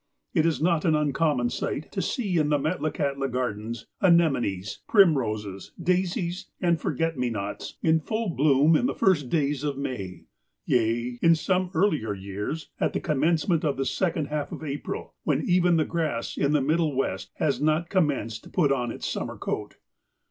[0.33, 6.47] It is not an uncommon sight to see in the Metlakahtla gardens anemones, primroses, daisies,
[6.59, 10.23] and forget me nots, in full bloom in the first days of May,
[10.65, 15.43] yea, in some earlier years, at the commencement of the second half of April, when
[15.47, 19.37] even the grass in the Middle West has not commenced to put on its summer
[19.37, 19.77] coat.